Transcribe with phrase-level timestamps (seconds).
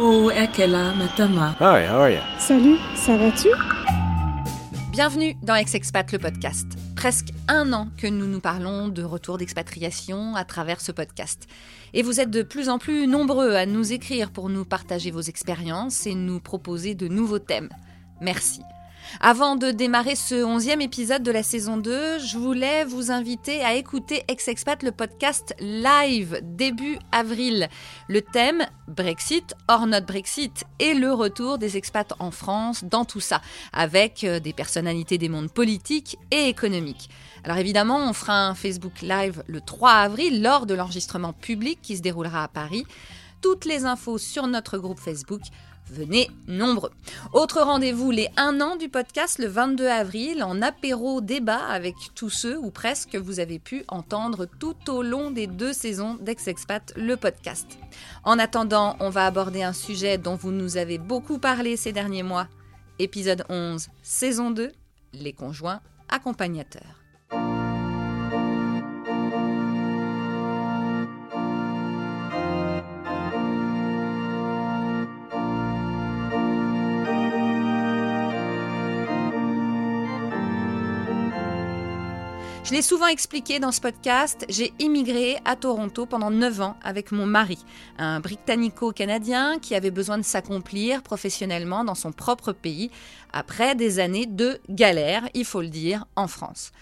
[0.00, 1.56] Oh, Ekela Matama.
[1.58, 2.20] Hi, how are you?
[2.38, 3.48] Salut, ça va-tu?
[4.92, 6.68] Bienvenue dans Ex-Expat, le podcast.
[6.94, 11.48] Presque un an que nous nous parlons de retour d'expatriation à travers ce podcast.
[11.94, 15.20] Et vous êtes de plus en plus nombreux à nous écrire pour nous partager vos
[15.20, 17.68] expériences et nous proposer de nouveaux thèmes.
[18.20, 18.60] Merci.
[19.20, 23.74] Avant de démarrer ce onzième épisode de la saison 2, je voulais vous inviter à
[23.74, 27.68] écouter Ex-Expat, le podcast live début avril.
[28.08, 33.20] Le thème Brexit, hors not Brexit et le retour des expats en France dans tout
[33.20, 33.40] ça,
[33.72, 37.10] avec euh, des personnalités des mondes politiques et économiques.
[37.44, 41.96] Alors évidemment, on fera un Facebook Live le 3 avril lors de l'enregistrement public qui
[41.96, 42.84] se déroulera à Paris.
[43.40, 45.42] Toutes les infos sur notre groupe Facebook
[45.90, 46.90] Venez nombreux.
[47.32, 52.28] Autre rendez-vous, les 1 an du podcast le 22 avril en apéro débat avec tous
[52.28, 56.92] ceux ou presque que vous avez pu entendre tout au long des deux saisons d'Ex-Expat,
[56.96, 57.78] le podcast.
[58.24, 62.22] En attendant, on va aborder un sujet dont vous nous avez beaucoup parlé ces derniers
[62.22, 62.48] mois.
[62.98, 64.72] Épisode 11, saison 2,
[65.14, 67.02] les conjoints accompagnateurs.
[82.68, 87.12] Je l'ai souvent expliqué dans ce podcast, j'ai immigré à Toronto pendant 9 ans avec
[87.12, 87.56] mon mari,
[87.96, 92.90] un britannico-canadien qui avait besoin de s'accomplir professionnellement dans son propre pays
[93.32, 96.72] après des années de galère, il faut le dire, en France.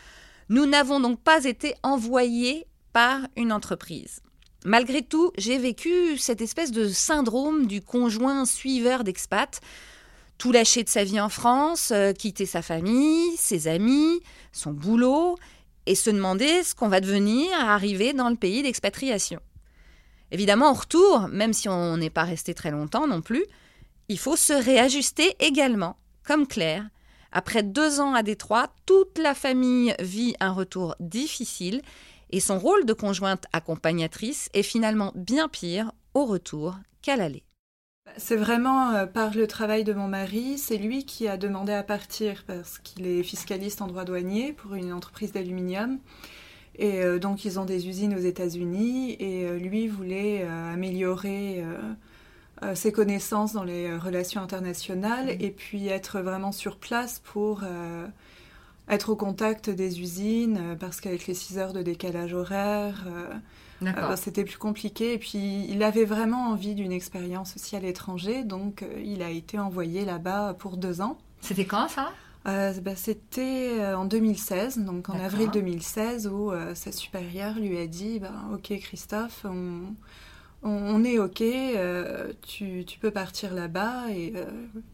[0.49, 4.23] Nous n'avons donc pas été envoyés par une entreprise.
[4.65, 9.61] Malgré tout, j'ai vécu cette espèce de syndrome du conjoint suiveur d'expat
[10.39, 14.21] tout lâcher de sa vie en France, euh, quitter sa famille, ses amis,
[14.53, 15.37] son boulot,
[15.87, 19.41] et se demander ce qu'on va devenir à arriver dans le pays d'expatriation.
[20.31, 23.45] Évidemment, en retour, même si on n'est pas resté très longtemps non plus,
[24.09, 26.89] il faut se réajuster également, comme Claire.
[27.33, 31.83] Après deux ans à Détroit, toute la famille vit un retour difficile
[32.31, 37.45] et son rôle de conjointe accompagnatrice est finalement bien pire au retour qu'à l'aller.
[38.19, 41.83] C'est vraiment euh, par le travail de mon mari, c'est lui qui a demandé à
[41.83, 45.99] partir parce qu'il est fiscaliste en droit douanier pour une entreprise d'aluminium.
[46.77, 51.63] Et euh, donc ils ont des usines aux États-Unis et euh, lui voulait améliorer
[52.75, 57.65] ses connaissances dans les relations internationales et puis être vraiment sur place pour
[58.89, 63.07] être au contact des usines parce qu'avec les 6 heures de décalage horaire,
[63.83, 65.15] euh, c'était plus compliqué.
[65.15, 68.45] Et puis, il avait vraiment envie d'une expérience aussi à l'étranger.
[68.45, 71.19] Donc, euh, il a été envoyé là-bas pour deux ans.
[71.41, 72.13] C'était quand ça?
[72.47, 78.21] Euh, bah, C'était en 2016, donc en avril 2016, où sa supérieure lui a dit
[78.21, 79.95] bah, Ok, Christophe, on,
[80.63, 81.43] on, est OK,
[82.43, 84.11] tu, tu, peux partir là-bas.
[84.11, 84.33] Et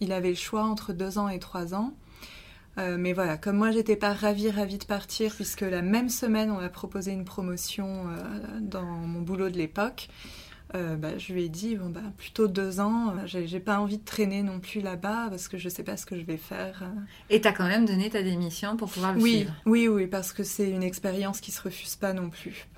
[0.00, 1.92] il avait le choix entre deux ans et trois ans.
[2.78, 6.50] Euh, mais voilà, comme moi j'étais pas ravie, ravie de partir, puisque la même semaine
[6.50, 10.08] on m'a proposé une promotion euh, dans mon boulot de l'époque,
[10.74, 13.14] euh, bah, je lui ai dit bon bah plutôt deux ans.
[13.16, 16.06] Euh, j'ai pas envie de traîner non plus là-bas parce que je sais pas ce
[16.06, 16.82] que je vais faire.
[16.82, 17.00] Euh.
[17.30, 20.42] Et t'as quand même donné ta démission pour pouvoir le oui, Oui, oui, parce que
[20.42, 22.68] c'est une expérience qui se refuse pas non plus.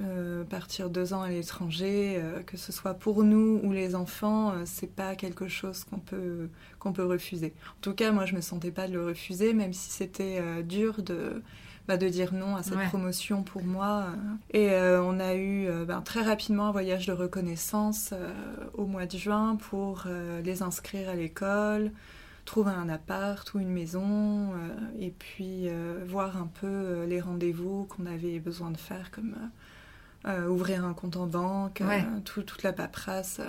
[0.51, 5.15] partir deux ans à l'étranger, que ce soit pour nous ou les enfants, c'est pas
[5.15, 7.55] quelque chose qu'on peut qu'on peut refuser.
[7.79, 11.03] En tout cas, moi je me sentais pas de le refuser, même si c'était dur
[11.03, 11.43] de
[11.87, 14.07] bah, de dire non à cette promotion pour moi.
[14.53, 18.33] Et euh, on a eu euh, ben, très rapidement un voyage de reconnaissance euh,
[18.73, 20.07] au mois de juin pour
[20.43, 21.91] les inscrire à l'école,
[22.47, 24.51] trouver un appart ou une maison,
[24.99, 25.69] et puis
[26.07, 29.35] voir un peu les rendez-vous qu'on avait besoin de faire comme...
[30.49, 31.83] ouvrir un compte en banque,
[32.25, 33.41] toute la paperasse.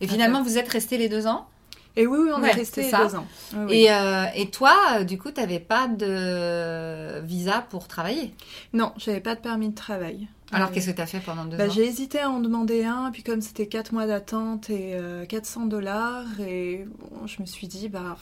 [0.00, 1.48] et finalement, vous êtes restés les deux ans?
[1.96, 3.26] Et oui, on est resté deux ans.
[3.70, 8.34] et, euh, et, toi, euh, du coup, tu n'avais pas de visa pour travailler?
[8.74, 10.28] Non, j'avais pas de permis de travail.
[10.52, 11.70] Alors, qu'est-ce que tu as fait pendant deux bah, ans?
[11.70, 14.96] J'ai hésité à en demander un, puis comme c'était quatre mois d'attente et
[15.28, 16.86] 400 euh, dollars, et
[17.24, 18.16] je me suis dit, bah,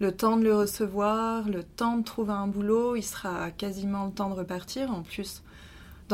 [0.00, 4.12] le temps de le recevoir, le temps de trouver un boulot, il sera quasiment le
[4.12, 4.92] temps de repartir.
[4.92, 5.42] En plus,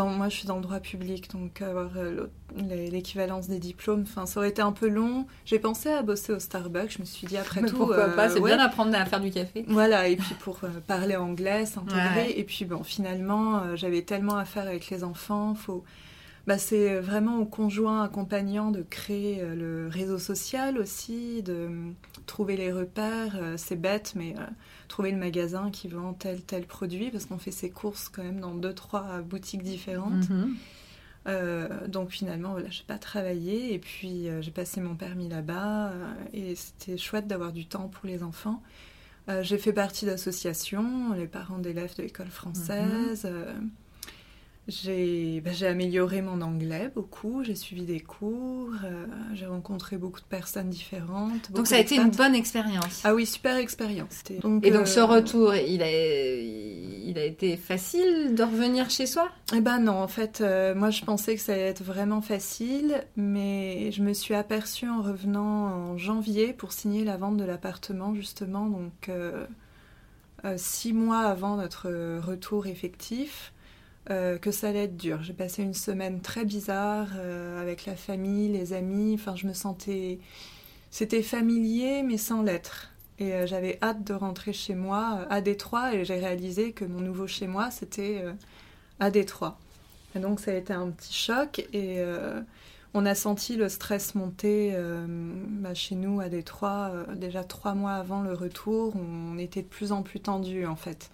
[0.03, 2.27] moi, je suis dans le droit public, donc avoir euh,
[2.57, 5.27] l'équivalence des diplômes, enfin, ça aurait été un peu long.
[5.45, 6.93] J'ai pensé à bosser au Starbucks.
[6.93, 9.31] Je me suis dit après tout, pourquoi pas C'est euh, bien d'apprendre à faire du
[9.31, 9.65] café.
[9.69, 12.35] Voilà, et puis pour euh, parler anglais, s'intégrer.
[12.37, 15.55] Et puis bon, finalement, j'avais tellement à faire avec les enfants.
[15.55, 15.85] Faut,
[16.47, 21.71] bah, c'est vraiment au conjoint accompagnant de créer le réseau social aussi, de
[22.27, 23.39] trouver les repères.
[23.57, 24.35] c'est bête, mais
[24.89, 28.41] trouver le magasin qui vend tel tel produit parce qu'on fait ses courses quand même
[28.41, 30.29] dans deux trois boutiques différentes.
[30.29, 30.57] Mhm.
[31.89, 35.93] donc finalement, voilà, j'ai pas travaillé et puis j'ai passé mon permis là-bas
[36.35, 38.63] et c'était chouette d'avoir du temps pour les enfants.
[39.41, 43.25] j'ai fait partie d'associations, les parents d'élèves de l'école française.
[43.25, 43.71] Mhm.
[44.67, 44.73] Bah,
[45.53, 50.71] j'ai amélioré mon anglais beaucoup, j'ai suivi des cours, euh, j'ai rencontré beaucoup de personnes
[50.71, 51.53] différentes.
[51.53, 53.03] Donc ça a été une bonne expérience.
[53.05, 54.23] Ah oui, super expérience.
[54.31, 59.29] et donc ce euh, retour, il a, il a été facile de revenir chez soi?
[59.55, 63.05] Eh ben non, en fait, euh, moi je pensais que ça allait être vraiment facile,
[63.17, 68.15] mais je me suis aperçue en revenant en janvier pour signer la vente de l'appartement
[68.15, 69.11] justement, donc
[70.57, 71.91] six mois avant notre
[72.21, 73.53] retour effectif.
[74.11, 75.23] Euh, que ça allait être dur.
[75.23, 79.15] J'ai passé une semaine très bizarre euh, avec la famille, les amis.
[79.15, 80.19] Enfin, je me sentais.
[80.91, 82.91] C'était familier, mais sans l'être.
[83.19, 87.01] Et euh, j'avais hâte de rentrer chez moi à Détroit et j'ai réalisé que mon
[87.01, 88.23] nouveau chez moi, c'était
[89.01, 89.59] à Détroit.
[90.15, 92.03] Et donc, ça a été un petit choc et
[92.93, 94.77] on a senti le stress monter
[95.09, 96.93] bah, chez nous à Détroit.
[97.17, 101.11] déjà trois mois avant le retour, on était de plus en plus tendu en fait.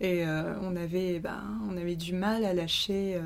[0.00, 3.20] Et euh, on, avait, ben, on avait du mal à lâcher euh,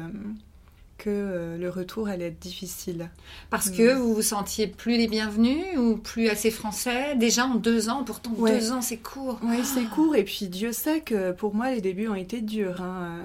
[0.98, 3.10] que euh, le retour allait être difficile.
[3.48, 7.14] Parce que vous vous sentiez plus les bienvenus ou plus assez français?
[7.14, 9.38] Déjà en deux ans, pourtant deux ans c'est court.
[9.44, 10.16] Oui, c'est court.
[10.16, 12.82] Et puis Dieu sait que pour moi les débuts ont été durs.
[12.82, 13.20] Hein.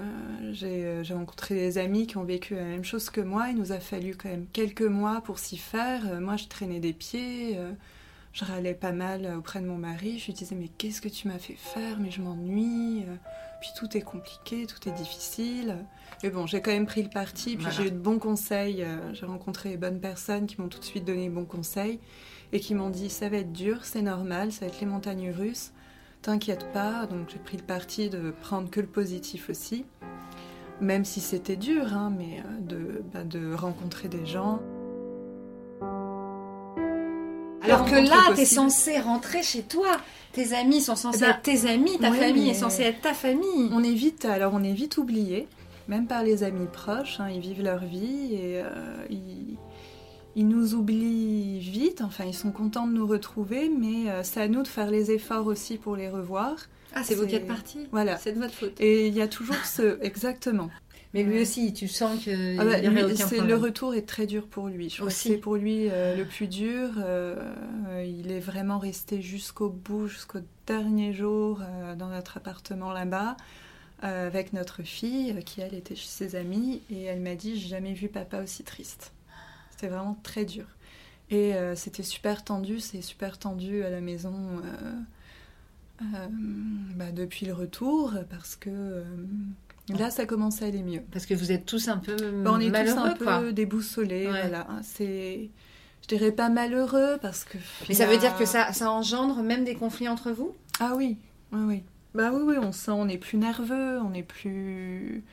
[0.52, 3.48] J'ai rencontré des amis qui ont vécu la même chose que moi.
[3.50, 6.20] Il nous a fallu quand même quelques mois pour s'y faire.
[6.20, 7.58] Moi je traînais des pieds
[8.32, 10.18] je râlais pas mal auprès de mon mari.
[10.18, 11.98] Je lui disais mais qu'est-ce que tu m'as fait faire?
[11.98, 13.04] Mais je m'ennuie.
[13.60, 15.84] Puis tout est compliqué, tout est difficile.
[16.22, 17.56] Mais bon, j'ai quand même pris le parti.
[17.56, 18.82] Puis j'ai eu de bons conseils.
[18.82, 22.00] Euh, j'ai rencontré les bonnes personnes qui m'ont tout de suite donné bons conseils
[22.52, 25.30] et qui m'ont dit ça va être dur, c'est normal, ça va être les montagnes
[25.30, 25.72] russes.
[26.22, 27.06] T'inquiète pas.
[27.06, 29.84] Donc j'ai pris le parti de prendre que le positif aussi.
[30.80, 34.60] Même si c'était dur, hein, mais euh, de, bah, de rencontrer des gens.
[37.70, 39.96] Alors que là, tu es censé rentrer chez toi.
[40.32, 43.14] Tes amis sont censés eh ben, être tes amis, ta famille est censée être ta
[43.14, 43.68] famille.
[43.72, 45.48] On est vite, alors on est vite oublié,
[45.88, 47.18] même par les amis proches.
[47.18, 49.06] Hein, ils vivent leur vie et euh,
[50.36, 52.00] ils, nous oublient vite.
[52.02, 55.10] Enfin, ils sont contents de nous retrouver, mais euh, c'est à nous de faire les
[55.10, 56.54] efforts aussi pour les revoir.
[56.94, 58.16] Ah, c'est vous qui êtes partis Voilà.
[58.16, 58.80] C'est de votre faute.
[58.80, 59.98] Et il y a toujours ce.
[60.02, 60.70] Exactement.
[61.12, 64.90] Mais lui aussi, tu sens que ah bah, le retour est très dur pour lui.
[64.90, 66.90] Je c'est pour lui euh, le plus dur.
[66.98, 67.34] Euh,
[68.06, 73.36] il est vraiment resté jusqu'au bout, jusqu'au dernier jour euh, dans notre appartement là-bas
[74.02, 77.92] avec notre fille qui elle était chez ses amis et elle m'a dit j'ai jamais
[77.92, 79.12] vu papa aussi triste.
[79.70, 80.64] C'était vraiment très dur.
[81.30, 84.62] Et c'était super tendu, c'est super tendu à la maison.
[86.00, 89.04] Bah, depuis le retour parce que
[89.88, 91.02] Là, ça commence à aller mieux.
[91.12, 94.26] Parce que vous êtes tous un peu bah, on est tous un peu déboussolés.
[94.26, 95.50] Voilà, c'est,
[96.02, 97.58] je dirais pas malheureux parce que.
[97.88, 100.54] Mais ça veut dire que ça, ça engendre même des conflits entre vous?
[100.78, 101.16] Ah oui,
[101.52, 101.82] oui, oui.
[102.14, 105.24] Bah oui, oui, on sent, on est plus nerveux, on est plus,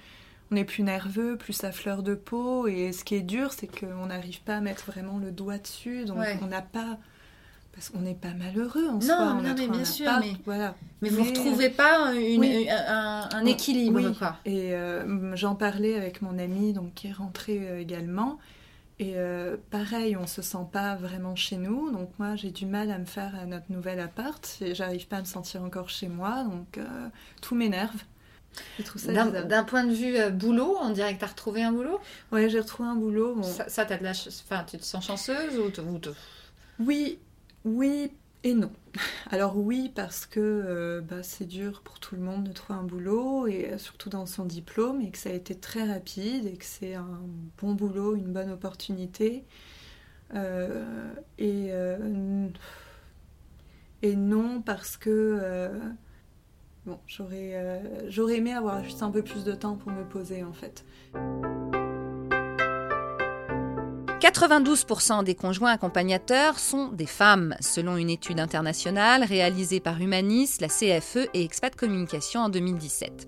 [0.51, 2.67] on est plus nerveux, plus à fleur de peau.
[2.67, 6.05] Et ce qui est dur, c'est qu'on n'arrive pas à mettre vraiment le doigt dessus,
[6.05, 6.99] donc on n'a pas
[7.77, 9.33] parce qu'on n'est pas malheureux en non, soi.
[9.35, 10.12] non, mais bien sûr.
[10.19, 10.74] mais, voilà.
[11.03, 14.00] mais vous ne retrouvez pas un, équilibre.
[14.00, 14.27] Oui.
[14.45, 18.39] Et euh, j'en parlais avec mon ami donc, qui est rentré euh, également.
[18.97, 21.91] Et euh, pareil, on se sent pas vraiment chez nous.
[21.91, 24.57] Donc moi, j'ai du mal à me faire à notre nouvel appart.
[24.61, 26.45] Et j'arrive pas à me sentir encore chez moi.
[26.45, 26.80] Donc
[27.44, 28.01] tout m'énerve.
[29.07, 31.99] D'un point de vue boulot, on dirait que tu as retrouvé un boulot?
[32.31, 33.44] Ouais, j'ai retrouvé un boulot.
[33.44, 34.13] Ça, ça as de la...
[34.13, 36.09] enfin, tu te sens chanceuse ou, te...
[36.80, 37.19] Oui,
[37.68, 38.12] oui
[38.44, 38.71] et non.
[39.31, 42.83] Alors oui, parce que euh, bah, c'est dur pour tout le monde de trouver un
[42.83, 46.54] boulot, et euh, surtout dans son diplôme, et que ça a été très rapide, et
[46.54, 47.19] que c'est un
[47.59, 49.44] bon boulot, une bonne opportunité.
[50.36, 51.71] Euh, et,
[54.16, 55.69] non, parce que
[57.07, 60.86] j'aurais, j'aurais aimé avoir juste un peu plus de temps pour me poser en fait.
[64.19, 70.69] 92% des conjoints accompagnateurs sont des femmes, selon une étude internationale réalisée par Humanis, la
[70.69, 73.28] CFE et Expat Communication en 2017.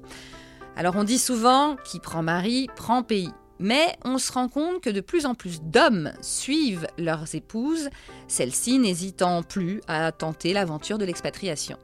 [0.75, 3.29] Alors on dit souvent qui prend mari prend pays.
[3.59, 7.89] Mais on se rend compte que de plus en plus d'hommes suivent leurs épouses,
[8.27, 11.77] celles-ci n'hésitant plus à tenter l'aventure de l'expatriation.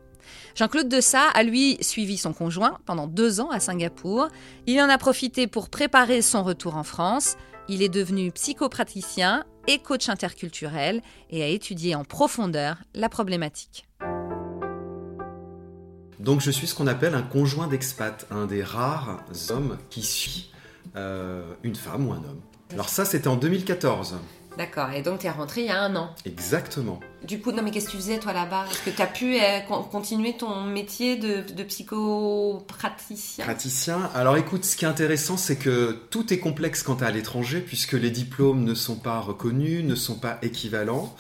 [0.56, 4.30] Jean-Claude Dessat a lui suivi son conjoint pendant deux ans à Singapour.
[4.66, 7.36] Il en a profité pour préparer son retour en France.
[7.68, 13.88] Il est devenu psychopraticien et coach interculturel et a étudié en profondeur la problématique.
[16.20, 20.52] Donc je suis ce qu'on appelle un conjoint d'expat, un des rares hommes qui suit
[20.96, 22.42] une femme ou un homme.
[22.72, 24.16] Alors ça, c'était en 2014.
[24.58, 26.16] D'accord, et donc tu es rentré il y a un an.
[26.26, 27.00] Exactement.
[27.24, 28.66] Du coup, non mais qu'est-ce que tu faisais toi là-bas?
[28.70, 29.60] Est-ce que tu as pu euh,
[29.92, 33.46] continuer ton métier de, de psychopraticien?
[33.46, 34.10] Praticien.
[34.14, 37.12] Alors écoute, ce qui est intéressant, c'est que tout est complexe quand tu es à
[37.12, 41.16] l'étranger, puisque les diplômes ne sont pas reconnus, ne sont pas équivalents.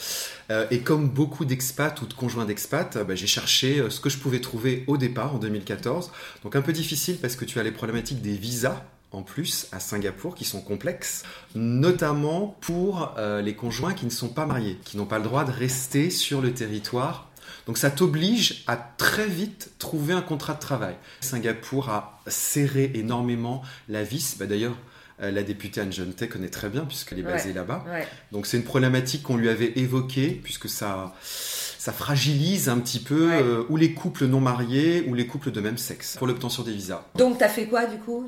[0.51, 4.09] Euh, et comme beaucoup d'expats ou de conjoints d'expats, bah, j'ai cherché euh, ce que
[4.09, 6.11] je pouvais trouver au départ en 2014.
[6.43, 8.83] Donc un peu difficile parce que tu as les problématiques des visas
[9.15, 11.23] en plus à Singapour qui sont complexes,
[11.55, 15.45] notamment pour euh, les conjoints qui ne sont pas mariés, qui n'ont pas le droit
[15.45, 17.29] de rester sur le territoire.
[17.65, 20.95] Donc ça t'oblige à très vite trouver un contrat de travail.
[21.21, 24.37] Singapour a serré énormément la vis.
[24.37, 24.75] Bah, D'ailleurs,
[25.21, 27.85] euh, la députée Anne Jonte connaît très bien puisqu'elle est basée là-bas.
[28.31, 33.29] Donc c'est une problématique qu'on lui avait évoquée puisque ça ça fragilise un petit peu
[33.31, 36.71] euh, ou les couples non mariés ou les couples de même sexe pour l'obtention des
[36.71, 37.05] visas.
[37.15, 38.27] Donc t'as fait quoi du coup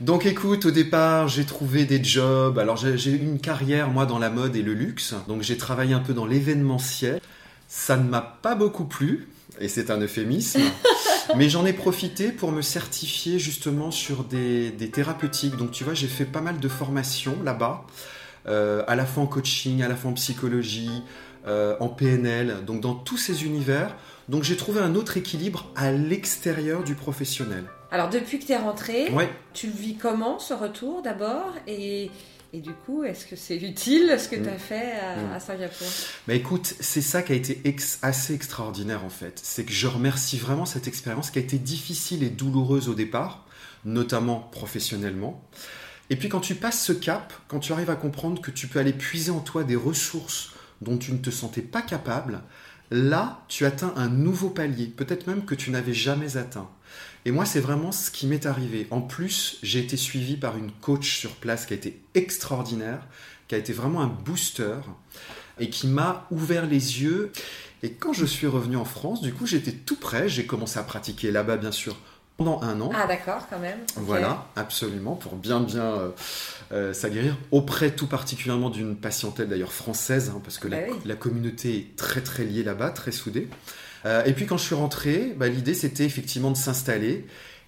[0.00, 2.58] Donc écoute, au départ j'ai trouvé des jobs.
[2.58, 5.14] Alors j'ai eu une carrière moi dans la mode et le luxe.
[5.28, 7.20] Donc j'ai travaillé un peu dans l'événementiel.
[7.68, 9.28] Ça ne m'a pas beaucoup plu
[9.60, 10.60] et c'est un euphémisme.
[11.36, 15.56] Mais j'en ai profité pour me certifier justement sur des, thérapeutiques.
[15.56, 17.84] Donc tu vois, j'ai fait pas mal de formations là-bas,
[18.46, 21.02] euh, à la fois en coaching, à la fois en psychologie,
[21.46, 23.96] euh, en PNL, donc dans tous ces univers.
[24.28, 27.64] Donc j'ai trouvé un autre équilibre à l'extérieur du professionnel.
[27.90, 29.10] Alors depuis que tu es rentré,
[29.54, 31.52] tu vis comment ce retour d'abord?
[31.66, 32.10] Et,
[32.54, 34.58] du coup, est-ce que c'est utile ce que tu as mm.
[34.58, 35.40] fait à, mm.
[35.40, 35.86] Singapour?
[36.26, 37.62] Bah Écoute, c'est ça qui a été
[38.02, 39.38] assez extraordinaire en fait.
[39.42, 43.44] C'est que je remercie vraiment cette expérience qui a été difficile et douloureuse au départ,
[43.84, 45.42] notamment professionnellement.
[46.10, 48.78] Et puis quand tu passes ce cap, quand tu arrives à comprendre que tu peux
[48.78, 52.40] aller puiser en toi des ressources dont tu ne te sentais pas capable,
[52.90, 56.70] là, tu atteins un nouveau palier, peut-être même que tu n'avais jamais atteint.
[57.24, 58.86] Et moi, c'est vraiment ce qui m'est arrivé.
[58.90, 63.00] En plus, j'ai été suivi par une coach sur place qui a été extraordinaire,
[63.48, 64.76] qui a été vraiment un booster
[65.58, 67.32] et qui m'a ouvert les yeux.
[67.82, 70.28] Et quand je suis revenu en France, du coup, j'étais tout prêt.
[70.28, 71.96] J'ai commencé à pratiquer là-bas, bien sûr,
[72.36, 72.90] pendant un an.
[72.94, 73.80] Ah d'accord, quand même.
[73.96, 76.10] Voilà, absolument, pour bien bien euh,
[76.72, 81.76] euh, s'aguerrir, auprès tout particulièrement d'une patientèle d'ailleurs française, hein, parce que la, bah communauté
[81.76, 83.48] est très très liée là-bas, très soudée.
[84.04, 87.26] Euh, et puis quand je suis rentré, bah, l'idée c'était effectivement de s'installer.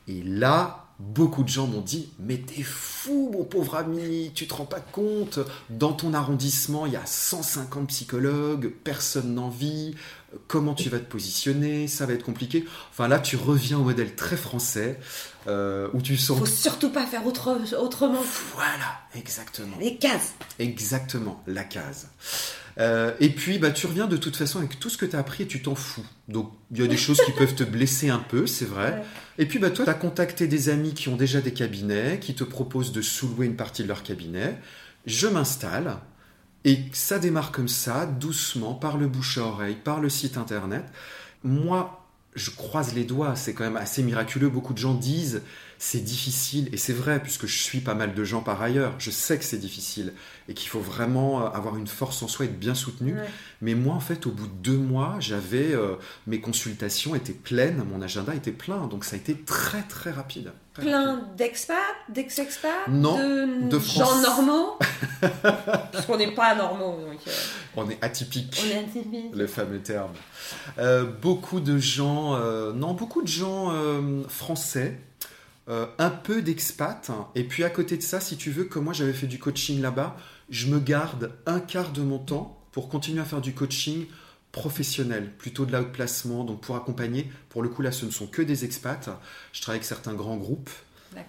[0.09, 4.55] Et là, beaucoup de gens m'ont dit Mais t'es fou, mon pauvre ami, tu te
[4.55, 9.95] rends pas compte Dans ton arrondissement, il y a 150 psychologues, personne n'en vit.
[10.47, 11.89] Comment tu vas te positionner?
[11.89, 12.65] Ça va être compliqué.
[12.93, 15.01] Enfin là, tu reviens au modèle très français
[15.49, 16.39] euh, où tu sens.
[16.39, 18.23] Faut surtout pas faire autrement.
[18.55, 19.77] Voilà, exactement.
[19.81, 20.35] Les cases.
[20.61, 22.09] Exactement, la case.
[22.79, 25.19] Euh, et puis, bah, tu reviens de toute façon avec tout ce que tu as
[25.19, 26.07] appris et tu t'en fous.
[26.29, 29.03] Donc, il y a des choses qui peuvent te blesser un peu, c'est vrai.
[29.39, 32.35] Et puis, bah, toi, tu as contacté des amis qui ont déjà des cabinets, qui
[32.35, 34.59] te proposent de sous-louer une partie de leur cabinet.
[35.07, 35.97] Je m'installe.
[36.65, 40.85] Et ça démarre comme ça, doucement, par le bouche à oreille, par le site internet.
[41.43, 44.49] Moi, je croise les doigts, c'est quand même assez miraculeux.
[44.49, 45.43] Beaucoup de gens disent
[45.83, 49.11] c'est difficile, et c'est vrai, puisque je suis pas mal de gens par ailleurs, je
[49.11, 50.13] sais que c'est difficile,
[50.47, 53.17] et qu'il faut vraiment euh, avoir une force en soi, être bien soutenu.
[53.63, 55.95] Mais moi, en fait, au bout de deux mois, j'avais, euh,
[56.27, 60.53] mes consultations étaient pleines, mon agenda était plein, donc ça a été très très rapide.
[60.75, 61.75] plein d'expats,
[62.11, 63.17] d'ex-expats, non,
[63.67, 64.79] de, gens normaux,
[65.93, 66.99] puisqu'on n'est pas normaux.
[67.01, 67.31] Euh.
[67.75, 68.63] On est atypique.
[68.67, 69.35] On est atypique.
[69.35, 70.13] Le fameux terme.
[71.23, 72.39] beaucoup de gens,
[72.75, 73.73] non, beaucoup de gens
[74.29, 74.99] français
[75.69, 77.11] euh, un peu d'expat.
[77.35, 79.81] Et puis à côté de ça, si tu veux, comme moi j'avais fait du coaching
[79.81, 80.17] là-bas,
[80.49, 84.07] je me garde un quart de mon temps pour continuer à faire du coaching
[84.53, 87.31] professionnel, plutôt de l'outplacement, donc pour accompagner.
[87.51, 89.09] Pour le coup, là, ce ne sont que des expats.
[89.53, 90.71] Je travaille avec certains grands groupes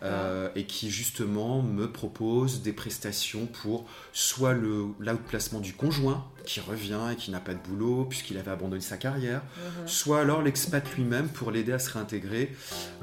[0.03, 6.59] euh, et qui justement me propose des prestations pour soit le l'outplacement du conjoint qui
[6.59, 9.87] revient et qui n'a pas de boulot puisqu'il avait abandonné sa carrière, mhm.
[9.87, 12.55] soit alors l'expat lui-même pour l'aider à se réintégrer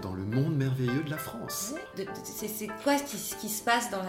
[0.02, 1.74] dans le monde merveilleux de la France.
[2.24, 4.04] C'est quoi ce qui, se passe dans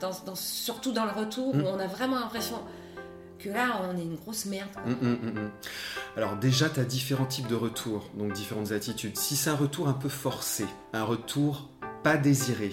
[0.00, 1.66] dans, surtout dans le retour où hmm.
[1.66, 2.60] on a vraiment l'impression
[3.38, 4.70] que là, on est une grosse merde.
[4.84, 5.50] Hmm, hmm,
[6.16, 9.16] Alors déjà, tu as différents types de retours, donc différentes attitudes.
[9.16, 11.68] Si c'est un retour un peu forcé, un retour
[12.06, 12.70] pas désiré,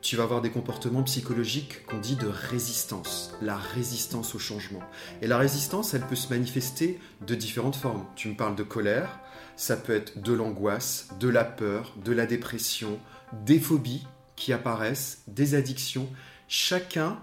[0.00, 4.82] tu vas avoir des comportements psychologiques qu'on dit de résistance, la résistance au changement.
[5.22, 8.04] Et la résistance, elle peut se manifester de différentes formes.
[8.16, 9.20] Tu me parles de colère,
[9.54, 12.98] ça peut être de l'angoisse, de la peur, de la dépression,
[13.46, 16.08] des phobies qui apparaissent, des addictions,
[16.48, 17.20] chacun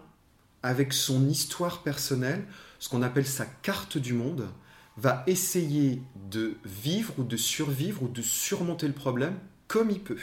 [0.63, 2.45] avec son histoire personnelle,
[2.79, 4.47] ce qu'on appelle sa carte du monde,
[4.95, 6.01] va essayer
[6.31, 9.37] de vivre ou de survivre ou de surmonter le problème
[9.67, 10.15] comme il peut.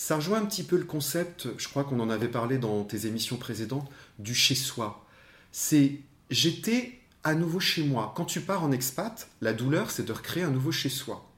[0.00, 3.04] Ça rejoint un petit peu le concept, je crois qu'on en avait parlé dans tes
[3.04, 3.86] émissions précédentes,
[4.18, 5.04] du chez soi.
[5.52, 5.98] C'est
[6.30, 8.14] j'étais à nouveau chez moi.
[8.16, 11.30] Quand tu pars en expat, la douleur, c'est de recréer un nouveau chez soi.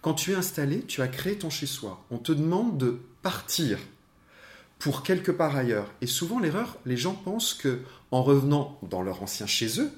[0.00, 2.04] Quand tu es installé, tu as créé ton chez soi.
[2.12, 3.80] On te demande de partir
[4.78, 5.92] pour quelque part ailleurs.
[6.00, 7.80] Et souvent, l'erreur, les gens pensent que
[8.12, 9.90] en revenant dans leur ancien chez eux,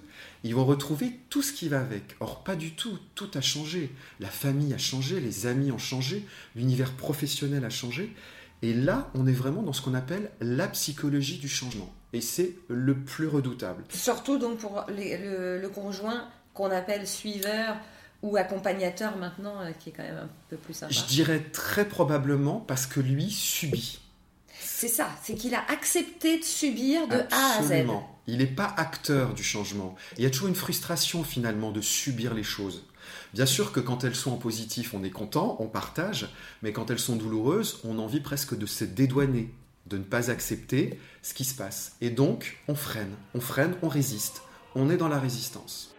[0.43, 2.17] ils vont retrouver tout ce qui va avec.
[2.21, 2.99] Or, pas du tout.
[3.15, 3.91] Tout a changé.
[4.21, 6.25] La famille a changé, les amis ont changé,
[6.57, 8.15] l'univers professionnel a changé.
[8.63, 11.93] Et là, on est vraiment dans ce qu'on appelle la psychologie du changement.
[12.13, 13.85] Et c'est le plus redoutable.
[13.91, 17.77] Surtout donc pour le, conjoint qu'on appelle suiveur
[18.23, 20.93] ou accompagnateur maintenant, euh, qui est quand même un peu plus sympa.
[20.93, 24.01] Je dirais très probablement parce que lui subit.
[24.81, 27.85] C'est ça, c'est qu'il a accepté de subir de A à Z.
[28.27, 29.95] Il n'est pas acteur du changement.
[30.17, 32.87] Il y a toujours une frustration finalement de subir les choses.
[33.35, 36.31] Bien sûr que quand elles sont en positif, on est content, on partage,
[36.63, 39.53] mais quand elles sont douloureuses, on a envie presque de se dédouaner,
[39.87, 41.97] de ne pas accepter ce qui se passe.
[42.01, 44.41] Et donc, on freine, on freine, on résiste.
[44.75, 45.95] On est dans la résistance.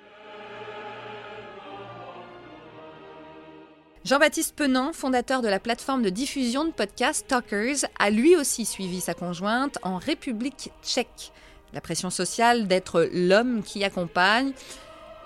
[4.04, 9.00] Jean-Baptiste Penant, fondateur de la plateforme de diffusion de podcasts Talkers, a lui aussi suivi
[9.00, 11.32] sa conjointe en République tchèque.
[11.72, 14.54] La pression sociale d'être l'homme qui accompagne,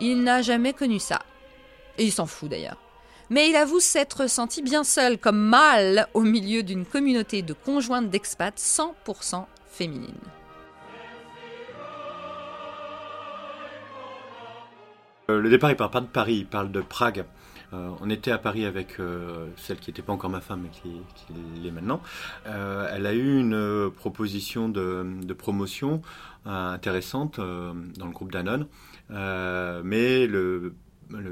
[0.02, 1.22] il n'a jamais connu ça.
[1.98, 2.78] Et il s'en fout d'ailleurs.
[3.30, 8.10] Mais il avoue s'être senti bien seul, comme mal, au milieu d'une communauté de conjointes
[8.10, 10.14] d'expats 100% féminines.
[15.30, 17.26] Euh, le départ, il parle pas de Paris, il parle de Prague.
[17.74, 20.70] Euh, on était à Paris avec euh, celle qui n'était pas encore ma femme, mais
[20.70, 21.02] qui,
[21.62, 22.02] l'est maintenant.
[22.46, 26.02] elle a eu une proposition de, promotion
[26.46, 28.68] intéressante dans le groupe Danone,
[29.10, 30.74] mais le,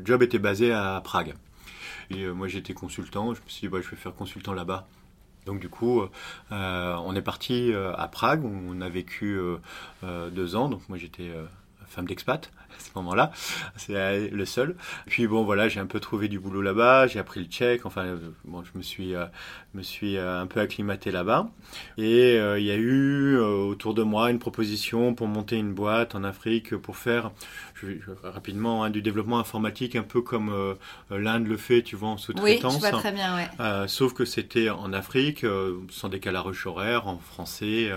[0.04, 1.36] job était basé à Prague.
[2.12, 4.88] Moi j'étais consultant, je me suis dit bah, je vais faire consultant là-bas.
[5.46, 6.02] Donc du coup,
[6.52, 9.40] on est parti à Prague, on a vécu
[10.04, 11.32] deux ans, donc moi j'étais
[11.94, 13.32] femme d'expat à ce moment-là.
[13.76, 14.76] C'est euh, le seul.
[15.08, 18.06] Puis bon, voilà, j'ai un peu trouvé du boulot là-bas, j'ai appris le tchèque, enfin,
[18.06, 19.26] euh, bon, je me suis, euh,
[19.74, 21.50] me suis un peu acclimaté là-bas.
[21.98, 26.24] Et il y a eu autour de moi une proposition pour monter une boîte en
[26.24, 27.32] Afrique pour faire,
[28.24, 30.76] rapidement, hein, du développement informatique, un peu comme
[31.10, 32.76] l'Inde le fait, tu vois, en sous-traitance.
[32.76, 33.88] Oui, je vois très bien, ouais.
[33.88, 35.46] sauf que c'était en Afrique,
[35.90, 37.92] sans décalage horaire, en français,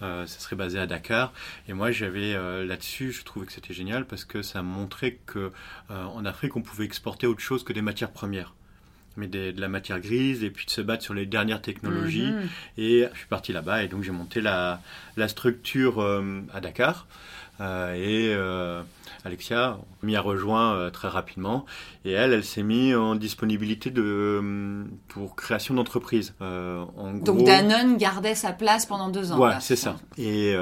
[0.00, 1.32] ça serait basé à Dakar.
[1.68, 2.34] Et moi, j'avais
[2.64, 5.52] là-dessus, je trouvais que c'était génial parce que ça montrait que
[5.90, 8.54] euh, en Afrique on pouvait exporter autre chose que des matières premières
[9.16, 12.32] mais de la matière grise et puis de se battre sur les dernières technologies.
[12.32, 12.48] Mhm.
[12.78, 14.80] Et je suis parti là-bas et donc j'ai monté la,
[15.16, 17.06] la structure euh, à Dakar.
[17.60, 18.82] Euh, et euh,
[19.24, 21.64] Alexia m'y a rejoint euh, très rapidement.
[22.04, 26.34] Et elle, elle s'est mise en disponibilité de, pour création d'entreprise.
[26.40, 29.38] Donc Danone gardait sa place pendant deux ans.
[29.38, 29.96] Ouais, c'est ça.
[30.18, 30.54] Et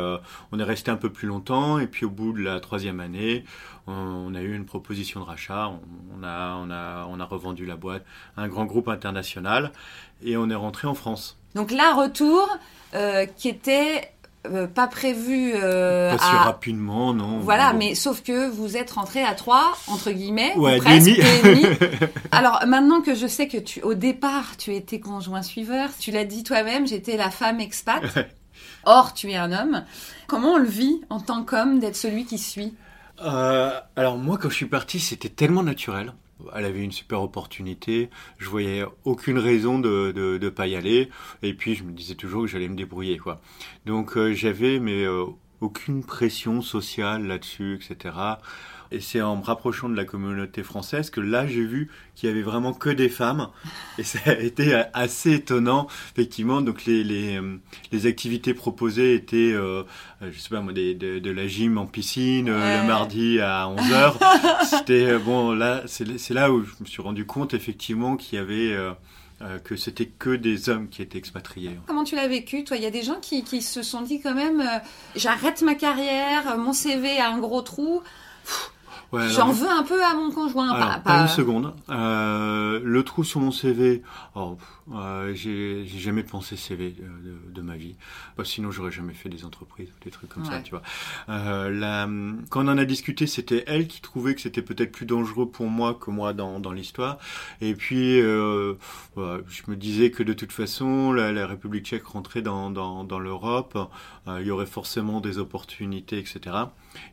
[0.53, 1.79] on est resté un peu plus longtemps.
[1.79, 3.45] Et puis au bout de la troisième année,
[3.87, 5.73] on, a eu une proposition de rachat.
[6.17, 8.05] On, a, on, a, on a revendu la boîte
[8.37, 9.73] à un grand groupe international.
[10.23, 11.39] Et on est rentré en France.
[11.55, 12.49] Donc là, retour
[13.37, 14.14] qui était
[14.47, 19.23] euh, pas prévu euh, pas si rapidement non voilà mais sauf que vous êtes rentré
[19.23, 21.11] à trois entre guillemets ouais, presque
[22.31, 26.25] alors maintenant que je sais que tu au départ tu étais conjoint suiveur tu l'as
[26.25, 28.03] dit toi-même j'étais la femme expat.
[28.87, 29.85] Or tu es un homme.
[30.27, 32.75] Comment on le vit en tant qu'homme d'être celui qui suit?
[33.23, 36.13] Euh, alors moi quand je suis parti c'était tellement naturel
[36.55, 38.11] elle avait une super opportunité.
[38.39, 41.09] Je voyais aucune raison de ne pas y aller.
[41.43, 43.41] Et puis, je me disais toujours que j'allais me débrouiller, quoi.
[43.87, 45.25] Donc, euh, j'avais, mais euh,
[45.61, 48.15] aucune pression sociale là-dessus, etc.
[48.95, 52.33] Et c'est en me rapprochant de la communauté française que là, j'ai vu qu'il y
[52.33, 53.49] avait vraiment que des femmes.
[53.99, 56.61] Et ça a été assez étonnant, effectivement.
[56.63, 57.57] Donc, les, les, euh,
[57.91, 59.83] les activités proposées étaient, euh,
[60.23, 64.65] je sais pas moi, des, de, la gym en piscine, euh, le mardi à 11h.
[64.79, 68.77] C'était, bon, là, c'est là où je me suis rendu compte, effectivement, qu'il y avait...
[69.65, 71.79] que c'était que des hommes qui étaient expatriés.
[71.89, 72.77] Comment tu l'as vécu, toi?
[72.77, 74.63] Il y a des gens qui, qui, se sont dit quand même,
[75.17, 78.01] j'arrête ma carrière, mon CV a un gros trou.
[79.29, 81.01] J'en veux un peu à mon conjoint.
[81.01, 81.75] pas, une seconde.
[81.91, 84.03] Euh, le trou sur mon CV,
[84.35, 84.57] oh,
[84.93, 86.95] euh, j'ai jamais pensé CV
[87.53, 87.97] de, ma vie.
[88.37, 90.83] Bah, sinon, j'aurais jamais fait des entreprises, des trucs comme ça, tu vois.
[91.29, 92.09] Euh, la,
[92.51, 95.67] quand on en a discuté, c'était elle qui trouvait que c'était peut-être plus dangereux pour
[95.67, 97.19] moi que moi dans, dans l'histoire.
[97.61, 98.75] Et puis, euh,
[99.17, 103.19] je me disais que de toute façon, la, la République tchèque rentrait dans, dans, dans
[103.19, 103.79] l'Europe,
[104.29, 106.57] euh, il y aurait forcément des opportunités, etc.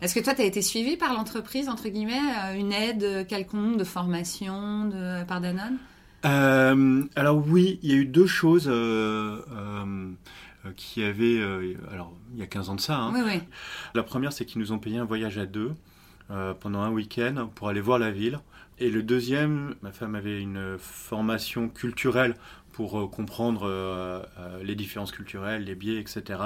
[0.02, 3.78] Est-ce que toi, tu as été suivi par l'entreprise, entre guillemets, euh, une aide quelconque
[3.78, 5.78] de formation de, par Danone?
[6.26, 10.10] Euh, alors oui, il y a eu deux choses euh, euh,
[10.76, 12.96] qui avaient, euh, alors il y a 15 ans de ça.
[12.98, 13.12] hein.
[13.14, 13.40] Oui, oui.
[13.96, 15.74] La première, c'est qu'ils nous ont payé un voyage à deux
[16.30, 18.40] euh, pendant un week-end pour aller voir la ville.
[18.78, 22.36] Et le deuxième, ma femme avait une formation culturelle
[22.74, 26.40] pour euh, comprendre euh, euh, les différences culturelles, les biais, etc.,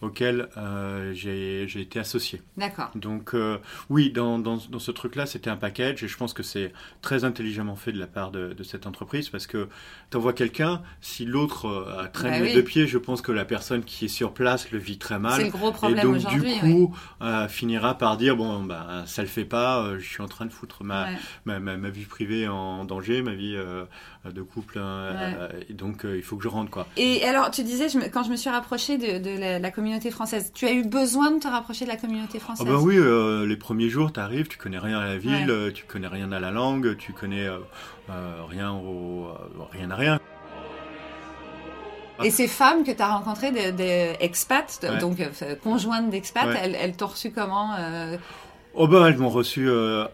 [0.00, 2.42] auxquels euh, j'ai j'ai été associé.
[2.56, 2.90] D'accord.
[2.94, 3.58] Donc euh,
[3.88, 7.24] oui, dans, dans, dans ce truc-là, c'était un package et je pense que c'est très
[7.24, 9.68] intelligemment fait de la part de, de cette entreprise parce que
[10.10, 12.54] tu envoies quelqu'un, si l'autre traîne Bah les oui.
[12.54, 15.38] deux pieds, je pense que la personne qui est sur place le vit très mal.
[15.40, 19.22] C'est le gros Et problème donc du coup, euh, finira par dire bon bah ça
[19.22, 21.16] le fait pas, euh, je suis en train de foutre ma, Ouais.
[21.46, 23.84] ma, ma, ma vie privée en danger, ma vie euh,
[24.24, 25.61] de couple, hein, Ouais.
[25.62, 26.86] Euh, et donc euh, il faut que je rentre quoi.
[26.96, 29.70] Et alors, tu disais, je me- quand je me suis rapprochée de, de la, la
[29.70, 32.66] communauté française, tu as eu besoin de te rapprocher de la communauté Ah française?
[32.66, 35.72] bah oui, euh, les premiers jours, tu arrives, tu connais rien à la ville, Ouais.
[35.72, 37.48] tu connais rien à la langue, tu connais
[38.48, 39.28] rien au
[39.72, 40.20] rien à rien.
[42.24, 44.98] Et ces femmes que tu as rencontrées, des des expats, Ouais.
[44.98, 46.60] donc euh, conjointes d'expats, Ouais.
[46.62, 48.16] elles, elles t'ont reçu comment euh,
[48.74, 50.06] Oh ben elles m'ont reçu, euh,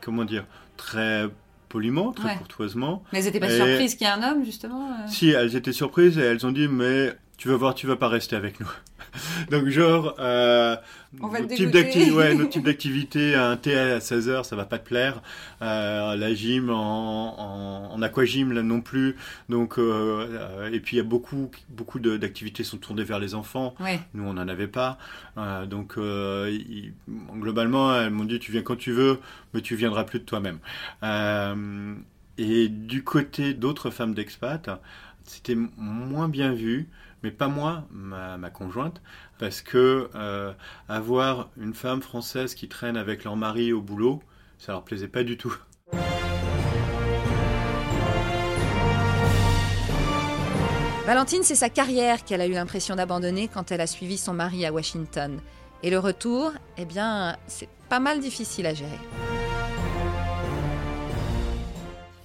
[0.00, 0.44] comment dire,
[0.76, 1.26] très
[1.74, 2.36] poliment, très Ouais.
[2.36, 3.02] courtoisement.
[3.12, 5.56] Mais elles n'étaient pas Et- surprises qu'il y ait un homme, justement euh Si, elles
[5.56, 8.60] étaient surprises et elles ont dit mais tu vas voir, tu vas pas rester avec
[8.60, 8.70] nous.
[9.50, 10.76] Donc genre, euh,
[11.20, 11.82] notre type dégoûter.
[12.06, 15.22] d'acti- ouais, notre type d'activité, un thé à 16h, ça va pas te plaire.
[15.62, 19.16] Euh, la gym en, en, en aquagym là non plus.
[19.48, 23.34] Donc euh, euh, et puis il y a beaucoup beaucoup d'activités sont tournées vers les
[23.34, 23.74] enfants.
[23.80, 24.00] Ouais.
[24.14, 24.98] Nous, on n'en avait pas.
[25.68, 25.96] Donc,
[27.34, 29.18] globalement, elles m'ont dit tu viens quand tu veux,
[29.52, 30.58] mais tu viendras plus de toi-même.
[32.36, 34.68] Et du côté d'autres femmes d'expat,
[35.24, 36.88] c'était moins bien vu,
[37.24, 39.00] mais pas moi, ma, conjointe,
[39.38, 40.52] parce que euh,
[40.90, 44.22] avoir une femme française qui traîne avec leur mari au boulot,
[44.58, 45.56] ça leur plaisait pas du tout.
[51.06, 54.66] Valentine, c'est sa carrière qu'elle a eu l'impression d'abandonner quand elle a suivi son mari
[54.66, 55.40] à Washington.
[55.82, 59.00] Et le retour, eh bien, c'est pas mal difficile à gérer.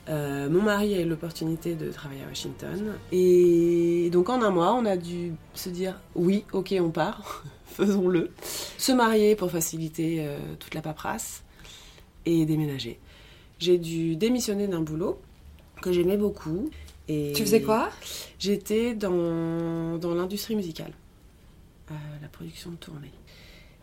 [0.09, 2.95] Euh, mon mari a eu l'opportunité de travailler à Washington.
[3.11, 8.31] Et donc en un mois, on a dû se dire oui, ok, on part, faisons-le.
[8.77, 11.43] Se marier pour faciliter euh, toute la paperasse
[12.25, 12.99] et déménager.
[13.59, 15.19] J'ai dû démissionner d'un boulot
[15.81, 16.69] que j'aimais beaucoup.
[17.07, 17.89] Et Tu faisais quoi?
[18.39, 20.93] J'étais dans, dans l'industrie musicale,
[21.91, 23.11] euh, la production de tournée.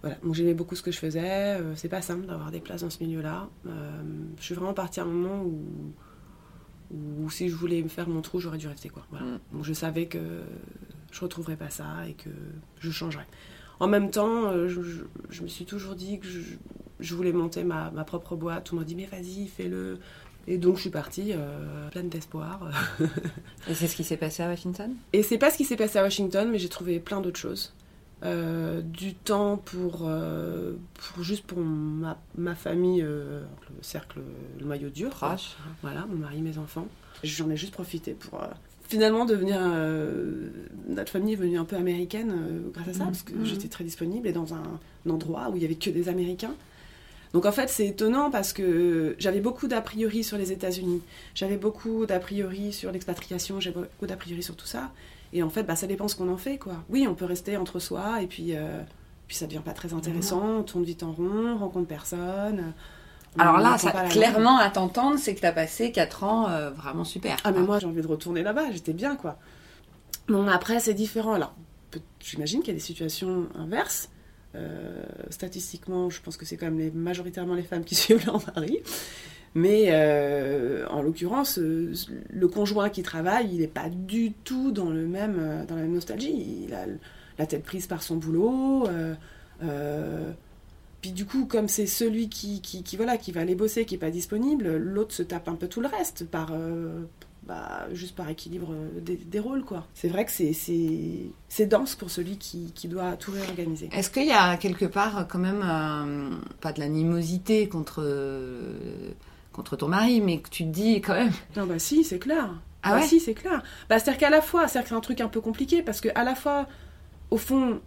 [0.01, 1.59] Voilà, donc j'aimais beaucoup ce que je faisais.
[1.75, 3.49] c'est pas simple d'avoir des places dans ce milieu-là.
[3.65, 5.59] Je suis vraiment partie à un moment où,
[6.92, 8.88] où si je voulais me faire mon trou, j'aurais dû rester.
[8.88, 9.05] Quoi.
[9.11, 9.27] Voilà.
[9.27, 9.38] Mm.
[9.53, 10.18] Donc je savais que
[11.12, 12.31] je retrouverais pas ça et que
[12.81, 13.27] je changerais.
[13.81, 16.40] En même temps, euh, je, je- je me suis toujours dit que je,
[17.01, 18.72] je voulais monter ma, ma propre boîte.
[18.72, 19.99] On m'a dit, mais vas-y, fais-le.
[20.49, 22.70] Et donc je suis partie euh, pleine d'espoir.
[23.68, 24.94] Et c'est ce qui s'est passé à Washington?
[25.12, 27.75] Et c'est pas ce qui s'est passé à Washington, mais j'ai trouvé plein d'autres choses.
[28.23, 34.21] Euh, du temps pour, euh, pour juste pour ma, ma famille, euh, le cercle,
[34.59, 35.11] le maillot dur.
[35.83, 36.89] Voilà, mon mari, mes enfants.
[37.23, 38.41] J'en ai juste profité pour
[38.89, 39.61] finalement devenir.
[40.89, 42.33] notre famille est venue un peu américaine
[42.73, 43.07] grâce à ça, Mhm.
[43.07, 43.45] parce que Mhm.
[43.45, 44.63] j'étais très disponible et dans un,
[45.07, 46.55] un endroit où il y avait que des Américains.
[47.35, 51.03] Donc en fait, c'est étonnant parce que j'avais beaucoup d'a priori sur les États-Unis,
[51.35, 54.91] j'avais beaucoup d'a priori sur l'expatriation, j'avais beaucoup d'a priori sur tout ça.
[55.37, 56.83] Et en fait, bah, ça dépend ce qu'on en fait, quoi.
[56.88, 58.81] Oui, on peut rester entre soi et puis, euh,
[59.29, 62.72] puis ça devient pas très intéressant, on tourne vite en rond, on rencontre personne.
[63.37, 66.70] on Alors là, ça, clairement, à t'entendre, c'est que tu as passé 4 ans euh,
[66.70, 67.37] vraiment super.
[67.44, 69.37] Ah mais moi j'ai envie de retourner là-bas, j'étais bien quoi.
[70.27, 71.35] Bon après c'est différent.
[71.35, 71.55] Alors
[72.18, 74.09] j'imagine qu'il y a des situations inverses.
[74.55, 78.40] Euh, statistiquement, je pense que c'est quand même les, majoritairement les femmes qui suivent leur
[78.55, 78.79] mari.
[79.57, 81.90] Mais euh, en l'occurrence, euh,
[82.29, 85.81] le conjoint qui travaille, il n'est pas du tout dans, le même, euh, dans la
[85.81, 86.64] même nostalgie.
[86.66, 86.85] Il a
[87.38, 88.87] la tête prise par son boulot.
[91.01, 93.99] puis du coup, comme c'est celui qui, qui, voilà, qui va aller bosser, qui n'est
[93.99, 96.53] pas disponible, l'autre se tape un peu tout le reste, par,
[97.47, 99.64] bah, juste par équilibre des, des rôles.
[99.64, 99.87] quoi.
[99.95, 103.88] C'est vrai que c'est- dense pour celui qui, qui doit tout réorganiser.
[103.90, 108.03] Est-ce qu'il y a quelque part quand même, pas de l'animosité contre,
[109.57, 111.33] contre ton mari, mais que tu te dis quand même...
[111.57, 112.51] Non, bah si, c'est clair.
[112.83, 113.62] Ah bah ouais si, c'est clair.
[113.88, 116.35] Bah, c'est-à-dire qu'à la fois, c'est un truc un peu compliqué, parce que à la
[116.37, 116.66] fois,
[117.31, 117.81] au fond,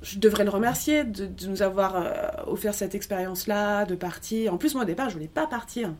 [0.00, 2.12] je devrais le remercier de, de nous avoir euh,
[2.46, 4.54] offert cette expérience-là, de partir.
[4.54, 5.92] En plus, moi, au départ, je voulais pas partir.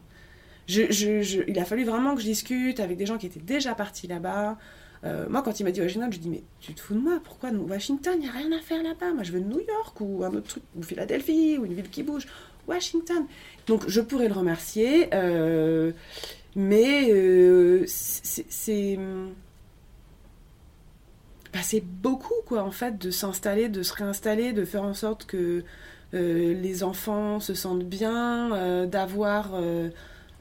[0.67, 3.41] Je, je- je- il a fallu vraiment que je discute avec des gens qui étaient
[3.41, 4.57] déjà partis là-bas.
[5.05, 7.21] Euh, moi, quand il m'a dit Washington, je dis mais tu te fous de moi?
[7.25, 9.13] Pourquoi Washington Il n'y a rien à faire là-bas?
[9.15, 12.03] Moi, je veux New York ou un autre truc, ou Philadelphie ou une ville qui
[12.03, 12.27] bouge.
[12.69, 13.27] Washington.
[13.67, 15.09] Donc, je pourrais le remercier.
[15.15, 15.93] euh,
[16.57, 17.11] Mais
[17.87, 18.99] c'est
[21.53, 25.25] bah, c'est beaucoup, quoi, en fait, de s'installer, de se réinstaller, de faire en sorte
[25.25, 25.65] que
[26.15, 29.53] euh, les enfants se sentent bien, euh, d'avoir.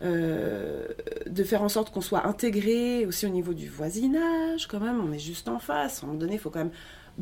[0.04, 0.86] Euh,
[1.26, 5.12] de faire en sorte qu'on soit intégré aussi au niveau du voisinage, quand même, on
[5.12, 6.04] est juste en face.
[6.04, 6.70] À un moment donné, il faut quand même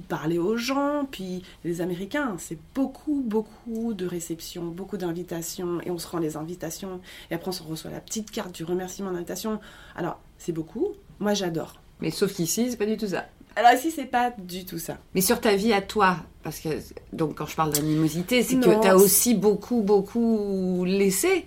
[0.07, 1.07] parler aux gens.
[1.09, 6.37] Puis les Américains, c'est beaucoup, beaucoup de réceptions, beaucoup d'invitations, et on se rend les
[6.37, 6.99] invitations,
[7.31, 9.59] et après on reçoit la petite carte du remerciement d'invitation.
[9.95, 10.89] Alors, c'est beaucoup.
[11.19, 11.75] Moi, j'adore.
[12.01, 13.25] Mais sauf qu'ici, c'est pas du tout ça.
[13.55, 14.97] Alors ici, c'est pas du tout ça.
[15.13, 16.69] Mais sur ta vie à toi, parce que
[17.13, 21.45] donc quand je parle d'animosité, c'est que tu as aussi beaucoup, beaucoup laissé.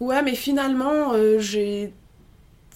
[0.00, 1.94] Ouais, mais finalement, euh, j'ai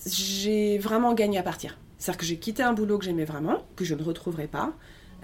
[0.06, 1.76] j'ai vraiment gagné à partir.
[2.04, 4.72] C'est-à-dire que j'ai quitté un boulot que j'aimais vraiment, que je ne retrouverai pas.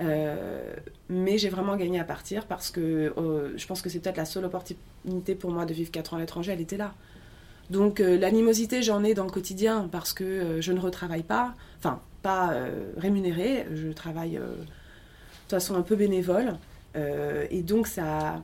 [0.00, 0.72] Euh,
[1.10, 4.24] mais j'ai vraiment gagné à partir parce que euh, je pense que c'est peut-être la
[4.24, 6.94] seule opportunité pour moi de vivre 4 ans à l'étranger, elle était là.
[7.68, 11.54] Donc l'animosité, j'en ai dans le quotidien parce que je ne retravaille pas.
[11.78, 16.56] Enfin, pas euh, rémunéré, je travaille euh, de façon un peu bénévole.
[16.96, 18.42] Euh, et donc ça...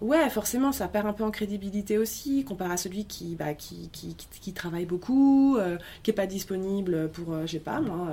[0.00, 3.88] Ouais, forcément, ça perd un peu en crédibilité aussi, comparé à celui qui, bah, qui,
[3.90, 5.58] qui, qui, travaille beaucoup,
[6.02, 8.08] qui n'est pas disponible pour, je sais pas moi,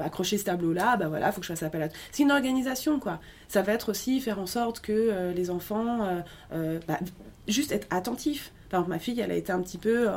[0.00, 1.88] accrocher ce tableau-là, bah voilà, il faut que je fasse appel à...
[2.12, 3.18] C'est une organisation, quoi.
[3.48, 7.00] Ça va être aussi faire en sorte que les enfants, bah,
[7.48, 8.52] juste être attentifs.
[8.72, 10.08] Par exemple, ma fille, elle a été un petit peu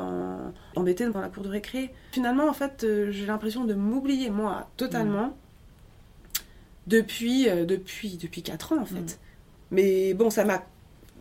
[0.75, 1.91] embêtée dans la cour de récré.
[2.13, 5.33] Finalement, en fait, euh, j'ai l'impression de m'oublier, moi, totalement, mm.
[6.87, 8.95] depuis, euh, depuis, depuis 4 ans, en fait.
[8.95, 9.17] Mm.
[9.71, 10.63] Mais bon, ça m'a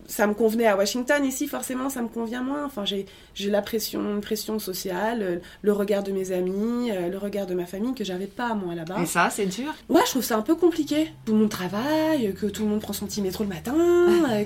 [0.07, 1.25] ça me convenait à Washington.
[1.25, 2.65] Ici, forcément, ça me convient moins.
[2.65, 7.19] Enfin, j'ai, j'ai la pression, une pression sociale, euh, le regard de mes amis, le
[7.19, 9.01] regard de ma famille que j'avais pas, moi, là-bas.
[9.03, 9.73] Et ça, c'est dur?
[9.89, 11.13] Ouais, je trouve ça un peu compliqué.
[11.25, 13.75] Tout le monde travaille, que tout le monde prend son petit métro le matin,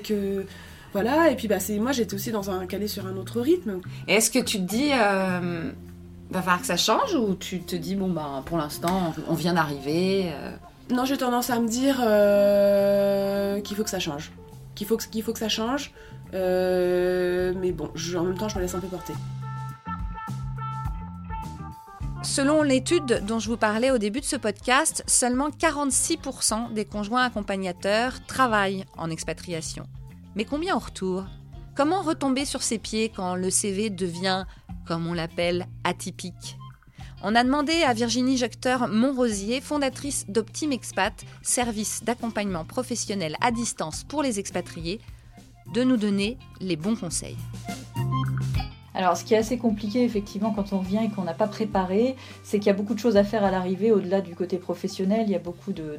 [0.05, 0.45] que
[0.93, 3.81] voilà, et puis bah, moi j'étais aussi dans un calé sur un autre rythme.
[4.07, 5.71] Est-ce que tu te dis, euh,
[6.31, 9.53] va falloir que ça change ou tu te dis, bon bah pour l'instant on vient
[9.53, 10.51] d'arriver euh?
[10.91, 14.33] Non, j'ai tendance à me dire euh, qu'il faut que ça change.
[14.79, 15.93] Qu'il faut, que ça change.
[16.35, 19.15] Euh, mais bon, en même temps je me laisse un peu porter.
[22.23, 27.25] Selon l'étude dont je vous parlais au début de ce podcast, seulement 46% des conjoints
[27.25, 29.85] accompagnateurs travaillent en expatriation.
[30.37, 31.25] Mais combien en retour?
[31.75, 34.45] Comment retomber sur ses pieds quand le CV devient,
[34.87, 36.59] comme on l'appelle, atypique?
[37.23, 44.05] On a demandé à Virginie Jocteur Montrosier, fondatrice d'Optim Expat, service d'accompagnement professionnel à distance
[44.05, 45.01] pour les expatriés,
[45.75, 47.37] de nous donner les bons conseils.
[48.95, 52.17] Alors, ce qui est assez compliqué, effectivement, quand on vient et qu'on n'a pas préparé,
[52.43, 55.25] c'est qu'il y a beaucoup de choses à faire à l'arrivée, au-delà du côté professionnel.
[55.27, 55.99] Il y a beaucoup de,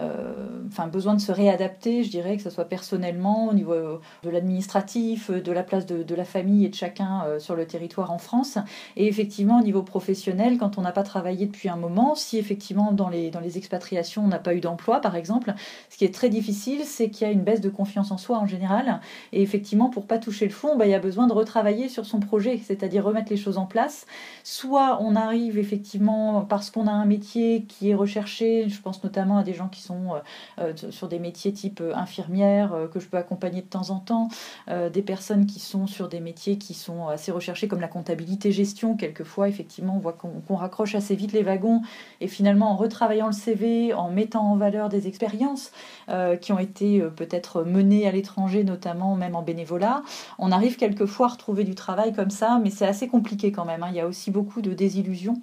[0.00, 0.34] euh,
[0.66, 4.30] enfin, besoin de se réadapter, je dirais, que ce soit personnellement, au niveau euh, de
[4.30, 8.18] l'administratif, euh, de la place de, la famille et de chacun sur le territoire en
[8.18, 8.58] France.
[8.96, 12.90] Et effectivement, au niveau professionnel, quand on n'a pas travaillé depuis un moment, si effectivement
[12.90, 15.54] dans les, dans les expatriations, on n'a pas eu d'emploi, par exemple,
[15.90, 18.38] ce qui est très difficile, c'est qu'il y a une baisse de confiance en soi
[18.38, 19.00] en général.
[19.32, 22.04] Et effectivement, pour pas toucher le fond, bah, il y a besoin de retravailler sur
[22.08, 24.06] son projet, c'est-à-dire remettre les choses en place.
[24.44, 29.38] Soit on arrive effectivement parce qu'on a un métier qui est recherché, je pense notamment
[29.38, 30.18] à des gens qui sont euh,
[30.60, 34.28] euh, sur des métiers type euh, infirmière que je peux accompagner de temps en temps,
[34.68, 38.96] des personnes qui sont sur des métiers qui sont assez recherchés comme la comptabilité gestion.
[38.96, 41.82] Quelquefois, effectivement, on voit qu'on raccroche assez vite les wagons
[42.20, 45.72] et finalement en retravaillant le CV, en mettant en valeur des expériences
[46.40, 50.02] qui ont été peut-être menées à l'étranger, notamment même en bénévolat,
[50.38, 53.82] on arrive quelquefois à retrouver du travail comme ça, mais c'est assez compliqué quand même.
[53.82, 53.88] Hein.
[53.90, 55.34] Il y a aussi beaucoup de désillusions.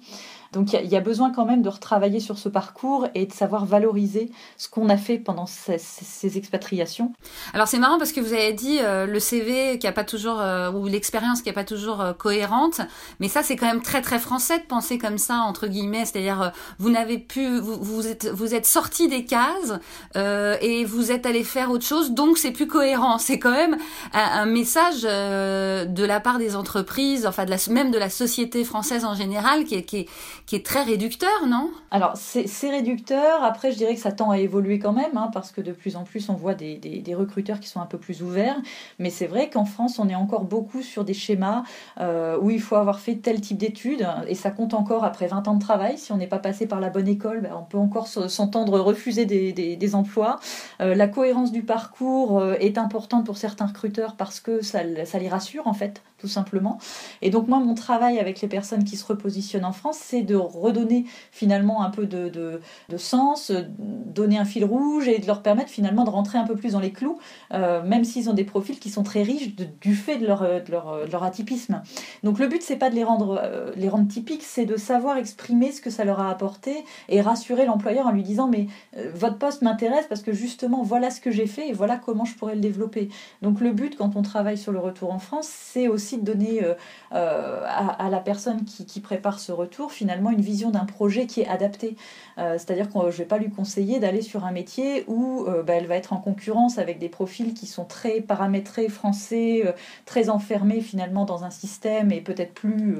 [0.56, 3.66] Donc il y, a besoin quand même de retravailler sur ce parcours et de savoir
[3.66, 7.12] valoriser ce qu'on a fait pendant ces, expatriations.
[7.52, 10.40] Alors c'est marrant parce que vous avez dit euh, le CV qui a pas toujours
[10.40, 12.80] euh, ou l'expérience qui a pas toujours euh, cohérente,
[13.20, 16.52] mais ça c'est quand même très très français de penser comme ça entre guillemets, c'est-à-dire
[16.78, 19.74] vous n'avez pu vous, vous, êtes vous êtes sorti des cases
[20.14, 23.18] et vous êtes allé faire autre chose, donc c'est plus cohérent.
[23.18, 23.76] C'est quand même
[24.14, 29.64] un, message de la part des entreprises, enfin même de la société française en général
[29.64, 30.08] qui est, qui est
[30.46, 31.72] qui est très réducteur, non?
[31.90, 33.42] Alors, c'est réducteur.
[33.42, 35.96] Après, je dirais que ça tend à évoluer quand même, hein, parce que de plus
[35.96, 38.56] en plus, on voit des, des, recruteurs qui sont un peu plus ouverts.
[39.00, 41.64] Mais c'est vrai qu'en France, on est encore beaucoup sur des schémas
[42.00, 45.48] euh, où il faut avoir fait tel type d'études, et ça compte encore après 20
[45.48, 45.98] ans de travail.
[45.98, 49.26] Si on n'est pas passé par la bonne école, ben, on peut encore s'entendre refuser
[49.26, 50.38] des, des emplois.
[50.80, 55.28] Euh, la cohérence du parcours euh, est importante pour certains recruteurs parce que ça, les
[55.28, 56.78] rassure, en fait, tout simplement.
[57.20, 60.35] Et donc, moi, mon travail avec les personnes qui se repositionnent en France, c'est de
[60.36, 62.60] de redonner finalement un peu de,
[62.96, 66.72] sens, donner un fil rouge et de leur permettre finalement de rentrer un peu plus
[66.72, 67.18] dans les clous,
[67.52, 70.70] même s'ils ont des profils qui sont très riches du fait de leur, de
[71.10, 71.82] leur, atypisme.
[72.22, 73.42] Donc le but, c'est pas de les rendre,
[73.76, 77.66] les rendre typiques, c'est de savoir exprimer ce que ça leur a apporté et rassurer
[77.66, 78.66] l'employeur en lui disant mais
[79.14, 82.34] votre poste m'intéresse parce que justement voilà ce que j'ai fait et voilà comment je
[82.34, 83.08] pourrais le développer.
[83.42, 86.64] Donc le but quand on travaille sur le retour en France, c'est aussi de donner
[86.64, 86.74] euh,
[87.12, 91.48] euh, à, la personne qui, prépare ce retour finalement une vision d'un projet qui est
[91.48, 91.96] adapté.
[92.38, 95.74] Euh, c'est-à-dire que je ne vais pas lui conseiller d'aller sur un métier où bah,
[95.74, 100.80] elle va être en concurrence avec des profils qui sont très paramétrés français, très enfermés
[100.80, 102.96] finalement dans un système et peut-être plus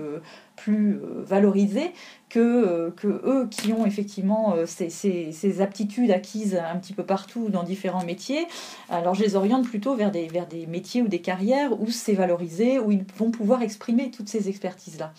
[0.57, 1.93] plus valorisés
[2.31, 7.63] que, que eux qui ont effectivement ces, ces, aptitudes acquises un petit peu partout dans
[7.63, 8.47] différents métiers.
[8.89, 12.15] Alors je les oriente plutôt vers des, vers des métiers ou des carrières où c'est
[12.15, 15.13] valorisé, où ils vont pouvoir exprimer toutes ces expertises-là.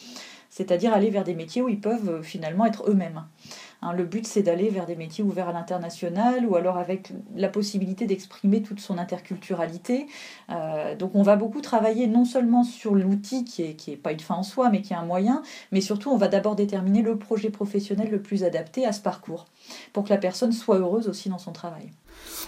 [0.57, 3.25] C'est-à-dire aller vers des métiers où ils peuvent euh, finalement être eux-mêmes.
[3.83, 7.47] Hein, le but, c'est d'aller vers des métiers ouverts à l'international ou alors avec la
[7.47, 10.07] possibilité d'exprimer toute son interculturalité.
[10.49, 14.33] Euh, donc, on va beaucoup travailler non seulement sur l'outil qui n'est pas une fin
[14.33, 17.51] en soi, mais qui est un moyen, mais surtout, on va d'abord déterminer le projet
[17.51, 19.45] professionnel le plus adapté à ce parcours
[19.93, 21.91] pour que la personne soit heureuse aussi dans son travail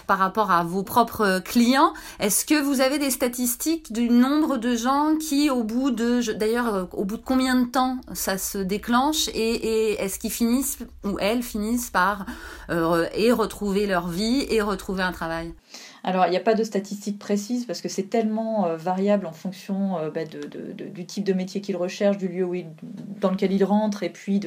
[0.06, 1.92] par rapport à vos propres clients.
[2.18, 6.74] Est-ce que vous avez des statistiques du nombre de gens qui, au bout de, d'ailleurs,
[6.74, 11.18] euh, au bout de combien de temps ça se déclenche et, est-ce qu'ils finissent ou
[11.18, 12.26] elles finissent par
[12.70, 15.52] euh, et retrouver leur vie et retrouver un travail?
[16.02, 19.32] Alors, il n'y a pas de statistiques précises parce que c'est tellement euh, variable en
[19.32, 22.54] fonction euh, bah, du type de métier qu'ils recherchent, du lieu où
[23.20, 24.40] dans lequel ils rentrent et puis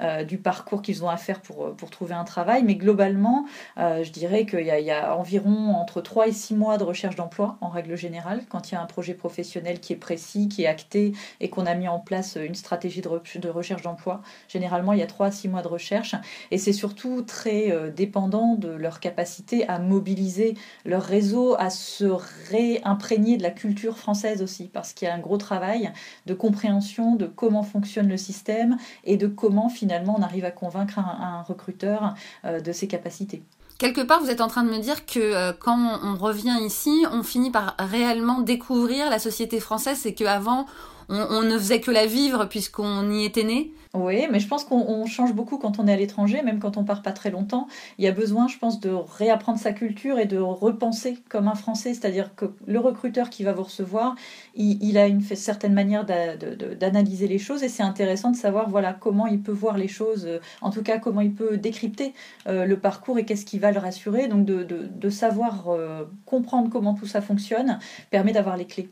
[0.00, 2.62] euh, du parcours qu'ils ont à faire pour, trouver un travail.
[2.64, 6.84] Mais globalement, je dirais qu'il y, y, a environ entre 3 et 6 mois de
[6.84, 10.48] recherche d'emploi en règle générale quand il y a un projet professionnel qui est précis,
[10.48, 14.22] qui est acté et qu'on a mis en place une stratégie de, de recherche d'emploi.
[14.48, 16.14] Généralement, il y a 3 à 6 mois de recherche
[16.50, 22.04] et c'est surtout très dépendant de leur capacité à mobiliser leur réseau à se
[22.50, 25.92] réimprégner de la culture française aussi, parce qu'il y a un gros travail
[26.26, 30.98] de compréhension de comment fonctionne le système et de comment finalement on arrive à convaincre
[30.98, 33.42] un, recruteur euh, de ses capacités.
[33.82, 37.04] Quelque part, vous êtes en train de me dire que euh, quand on revient ici,
[37.10, 40.66] on finit par réellement découvrir la société française et qu'avant,
[41.08, 43.72] on, ne faisait que la vivre puisqu'on y était né.
[43.94, 46.84] Oui, mais je pense qu'on change beaucoup quand on est à l'étranger, même quand on
[46.84, 47.68] part pas très longtemps.
[47.98, 51.54] Il y a besoin, je pense, de réapprendre sa culture et de repenser comme un
[51.54, 51.92] Français.
[51.92, 54.14] C'est-à-dire que le recruteur qui va vous recevoir,
[54.54, 59.26] il, a une certaine manière d'analyser les choses et c'est intéressant de savoir voilà comment
[59.26, 60.26] il peut voir les choses,
[60.62, 62.14] en tout cas comment il peut décrypter
[62.46, 64.28] euh, le parcours et qu'est-ce qui va le rassurer.
[64.28, 67.78] Donc de, savoir euh, comprendre comment tout ça fonctionne
[68.10, 68.90] permet d'avoir les clés.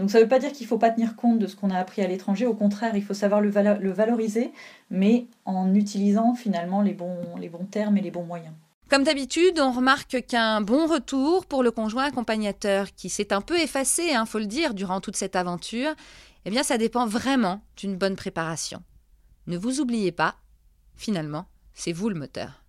[0.00, 1.70] Donc ça ne veut pas dire qu'il ne faut pas tenir compte de ce qu'on
[1.70, 4.50] a appris à l'étranger, au contraire, il faut savoir le, valoriser,
[4.88, 7.18] mais en utilisant finalement les bons,
[7.70, 8.54] termes et les bons moyens.
[8.88, 13.60] Comme d'habitude, on remarque qu'un bon retour pour le conjoint accompagnateur qui s'est un peu
[13.60, 15.94] effacé, il hein, faut le dire, durant toute cette aventure,
[16.44, 18.82] eh bien ça dépend vraiment d'une bonne préparation.
[19.46, 20.36] Ne vous oubliez pas,
[20.96, 22.62] finalement, c'est vous le moteur.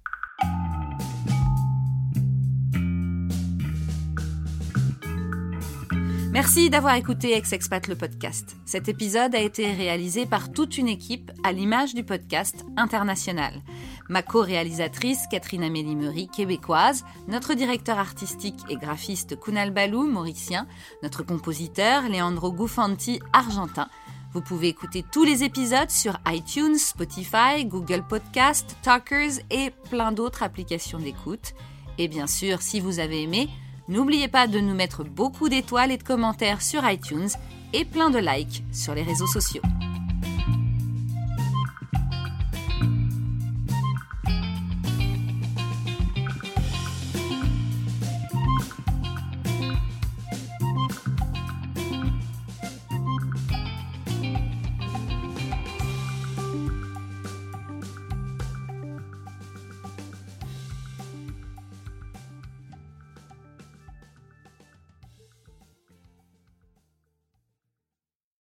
[6.31, 8.55] Merci d'avoir écouté Ex-Expat le podcast.
[8.63, 13.61] Cet épisode a été réalisé par toute une équipe à l'image du podcast international.
[14.07, 20.67] Ma co-réalisatrice Catherine Amélie Meury, québécoise, notre directeur artistique et graphiste Kunal Balou, mauricien,
[21.03, 23.89] notre compositeur Leandro Gufanti, argentin.
[24.33, 30.43] Vous pouvez écouter tous les épisodes sur iTunes, Spotify, Google Podcast, Talkers et plein d'autres
[30.43, 31.51] applications d'écoute.
[31.97, 33.49] Et bien sûr, si vous avez aimé,
[33.87, 37.29] N'oubliez pas de nous mettre beaucoup d'étoiles et de commentaires sur iTunes
[37.73, 39.61] et plein de likes sur les réseaux sociaux.